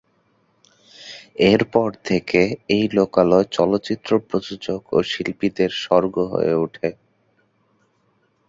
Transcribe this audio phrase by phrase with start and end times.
[1.49, 2.41] এর পর থেকে
[2.69, 6.89] এই লোকালয় চলচ্চিত্র প্রযোজক ও শিল্পীদের স্বর্গ হয়ে ওঠে।